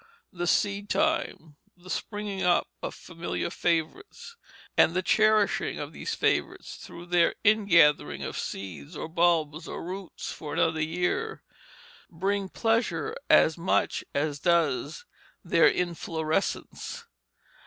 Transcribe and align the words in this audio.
The 0.33 0.47
seed 0.47 0.89
time, 0.89 1.57
the 1.77 1.87
springing 1.91 2.41
up 2.41 2.67
of 2.81 2.95
familiar 2.95 3.51
favorites, 3.51 4.35
and 4.75 4.95
the 4.95 5.03
cherishing 5.03 5.77
of 5.77 5.93
these 5.93 6.15
favorites 6.15 6.77
through 6.77 7.05
their 7.05 7.35
in 7.43 7.65
gathering 7.67 8.23
of 8.23 8.35
seeds 8.35 8.95
or 8.95 9.07
bulbs 9.07 9.67
or 9.67 9.83
roots 9.85 10.31
for 10.33 10.53
another 10.55 10.81
year, 10.81 11.43
bring 12.09 12.49
pleasure 12.49 13.15
as 13.29 13.59
much 13.59 14.03
as 14.15 14.39
does 14.39 15.05
their 15.43 15.67
inflorescence. 15.69 17.05